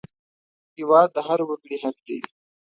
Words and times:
هېواد 0.77 1.09
د 1.13 1.17
هر 1.27 1.39
وګړي 1.49 1.77
حق 1.83 1.97
دی 2.07 2.19